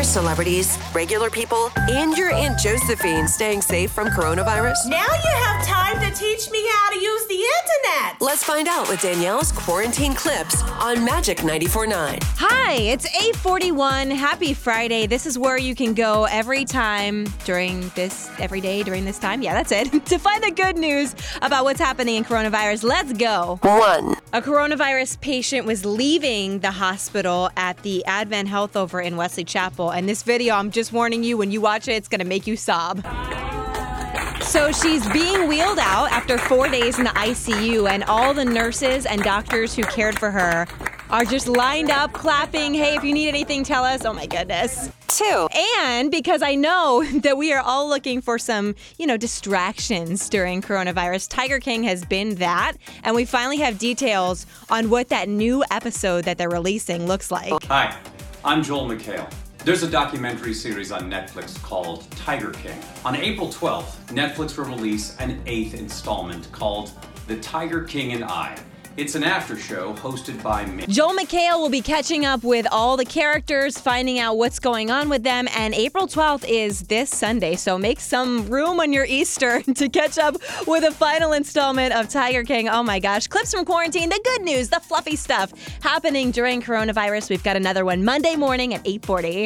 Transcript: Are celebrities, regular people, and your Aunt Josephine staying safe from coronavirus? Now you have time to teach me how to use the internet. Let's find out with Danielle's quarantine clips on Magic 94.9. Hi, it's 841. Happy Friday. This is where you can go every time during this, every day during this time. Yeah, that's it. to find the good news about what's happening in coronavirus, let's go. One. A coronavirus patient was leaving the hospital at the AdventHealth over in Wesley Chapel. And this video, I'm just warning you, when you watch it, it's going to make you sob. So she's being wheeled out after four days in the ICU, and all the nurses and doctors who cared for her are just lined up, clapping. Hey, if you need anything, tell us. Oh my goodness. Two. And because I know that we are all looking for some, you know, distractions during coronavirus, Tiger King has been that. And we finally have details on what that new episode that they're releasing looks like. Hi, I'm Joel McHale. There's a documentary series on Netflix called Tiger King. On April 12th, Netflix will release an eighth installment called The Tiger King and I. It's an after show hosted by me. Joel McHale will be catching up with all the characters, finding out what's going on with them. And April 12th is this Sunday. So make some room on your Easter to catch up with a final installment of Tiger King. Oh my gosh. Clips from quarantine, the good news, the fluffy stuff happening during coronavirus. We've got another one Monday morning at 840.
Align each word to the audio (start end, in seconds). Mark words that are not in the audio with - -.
Are 0.00 0.04
celebrities, 0.04 0.78
regular 0.94 1.28
people, 1.28 1.70
and 1.76 2.16
your 2.16 2.32
Aunt 2.32 2.58
Josephine 2.58 3.28
staying 3.28 3.60
safe 3.60 3.92
from 3.92 4.08
coronavirus? 4.08 4.86
Now 4.86 5.04
you 5.04 5.30
have 5.44 5.66
time 5.66 6.00
to 6.00 6.18
teach 6.18 6.50
me 6.50 6.66
how 6.70 6.88
to 6.88 6.98
use 6.98 7.26
the 7.26 7.34
internet. 7.34 8.09
Let's 8.40 8.48
find 8.48 8.68
out 8.68 8.88
with 8.88 9.02
Danielle's 9.02 9.52
quarantine 9.52 10.14
clips 10.14 10.62
on 10.62 11.04
Magic 11.04 11.38
94.9. 11.38 12.22
Hi, 12.38 12.72
it's 12.72 13.04
841. 13.04 14.10
Happy 14.10 14.54
Friday. 14.54 15.06
This 15.06 15.26
is 15.26 15.38
where 15.38 15.58
you 15.58 15.74
can 15.74 15.92
go 15.92 16.24
every 16.24 16.64
time 16.64 17.26
during 17.44 17.90
this, 17.90 18.30
every 18.38 18.62
day 18.62 18.82
during 18.82 19.04
this 19.04 19.18
time. 19.18 19.42
Yeah, 19.42 19.52
that's 19.52 19.72
it. 19.72 20.06
to 20.06 20.18
find 20.18 20.42
the 20.42 20.52
good 20.52 20.78
news 20.78 21.14
about 21.42 21.64
what's 21.64 21.80
happening 21.80 22.16
in 22.16 22.24
coronavirus, 22.24 22.84
let's 22.84 23.12
go. 23.12 23.58
One. 23.60 24.16
A 24.32 24.40
coronavirus 24.40 25.20
patient 25.20 25.66
was 25.66 25.84
leaving 25.84 26.60
the 26.60 26.70
hospital 26.70 27.50
at 27.58 27.76
the 27.82 28.02
AdventHealth 28.06 28.74
over 28.74 29.02
in 29.02 29.18
Wesley 29.18 29.44
Chapel. 29.44 29.90
And 29.90 30.08
this 30.08 30.22
video, 30.22 30.54
I'm 30.54 30.70
just 30.70 30.94
warning 30.94 31.22
you, 31.22 31.36
when 31.36 31.50
you 31.50 31.60
watch 31.60 31.88
it, 31.88 31.92
it's 31.92 32.08
going 32.08 32.20
to 32.20 32.26
make 32.26 32.46
you 32.46 32.56
sob. 32.56 33.04
So 34.50 34.72
she's 34.72 35.08
being 35.10 35.46
wheeled 35.46 35.78
out 35.78 36.10
after 36.10 36.36
four 36.36 36.68
days 36.68 36.98
in 36.98 37.04
the 37.04 37.10
ICU, 37.10 37.88
and 37.88 38.02
all 38.02 38.34
the 38.34 38.44
nurses 38.44 39.06
and 39.06 39.22
doctors 39.22 39.76
who 39.76 39.84
cared 39.84 40.18
for 40.18 40.32
her 40.32 40.66
are 41.08 41.24
just 41.24 41.46
lined 41.46 41.88
up, 41.88 42.12
clapping. 42.12 42.74
Hey, 42.74 42.96
if 42.96 43.04
you 43.04 43.14
need 43.14 43.28
anything, 43.28 43.62
tell 43.62 43.84
us. 43.84 44.04
Oh 44.04 44.12
my 44.12 44.26
goodness. 44.26 44.90
Two. 45.06 45.46
And 45.78 46.10
because 46.10 46.42
I 46.42 46.56
know 46.56 47.04
that 47.20 47.36
we 47.36 47.52
are 47.52 47.60
all 47.60 47.88
looking 47.88 48.20
for 48.20 48.40
some, 48.40 48.74
you 48.98 49.06
know, 49.06 49.16
distractions 49.16 50.28
during 50.28 50.62
coronavirus, 50.62 51.28
Tiger 51.30 51.60
King 51.60 51.84
has 51.84 52.04
been 52.04 52.34
that. 52.34 52.72
And 53.04 53.14
we 53.14 53.24
finally 53.26 53.58
have 53.58 53.78
details 53.78 54.46
on 54.68 54.90
what 54.90 55.10
that 55.10 55.28
new 55.28 55.62
episode 55.70 56.24
that 56.24 56.38
they're 56.38 56.50
releasing 56.50 57.06
looks 57.06 57.30
like. 57.30 57.52
Hi, 57.66 57.96
I'm 58.42 58.62
Joel 58.62 58.88
McHale. 58.88 59.30
There's 59.66 59.82
a 59.82 59.90
documentary 59.90 60.54
series 60.54 60.92
on 60.92 61.10
Netflix 61.10 61.62
called 61.62 62.10
Tiger 62.12 62.52
King. 62.52 62.82
On 63.04 63.14
April 63.14 63.48
12th, 63.48 64.06
Netflix 64.06 64.56
will 64.56 64.64
release 64.64 65.14
an 65.18 65.42
eighth 65.44 65.74
installment 65.74 66.50
called 66.50 66.90
The 67.26 67.38
Tiger 67.40 67.84
King 67.84 68.14
and 68.14 68.24
I. 68.24 68.58
It's 68.96 69.14
an 69.14 69.22
after 69.22 69.56
show 69.56 69.94
hosted 69.94 70.42
by 70.42 70.66
me. 70.66 70.84
Joel 70.88 71.14
McHale 71.14 71.60
will 71.60 71.70
be 71.70 71.80
catching 71.80 72.26
up 72.26 72.42
with 72.42 72.66
all 72.72 72.96
the 72.96 73.04
characters, 73.04 73.78
finding 73.78 74.18
out 74.18 74.36
what's 74.36 74.58
going 74.58 74.90
on 74.90 75.08
with 75.08 75.22
them. 75.22 75.46
And 75.56 75.74
April 75.74 76.08
12th 76.08 76.44
is 76.48 76.82
this 76.82 77.08
Sunday. 77.08 77.54
So 77.54 77.78
make 77.78 78.00
some 78.00 78.48
room 78.48 78.80
on 78.80 78.92
your 78.92 79.04
Easter 79.04 79.62
to 79.74 79.88
catch 79.88 80.18
up 80.18 80.36
with 80.66 80.82
a 80.82 80.90
final 80.90 81.32
installment 81.32 81.94
of 81.94 82.08
Tiger 82.08 82.42
King. 82.42 82.68
Oh 82.68 82.82
my 82.82 82.98
gosh. 82.98 83.28
Clips 83.28 83.54
from 83.54 83.64
quarantine, 83.64 84.08
the 84.08 84.20
good 84.24 84.42
news, 84.42 84.68
the 84.68 84.80
fluffy 84.80 85.14
stuff 85.14 85.52
happening 85.80 86.32
during 86.32 86.60
coronavirus. 86.60 87.30
We've 87.30 87.44
got 87.44 87.56
another 87.56 87.84
one 87.84 88.04
Monday 88.04 88.34
morning 88.34 88.74
at 88.74 88.80
840. 88.80 89.38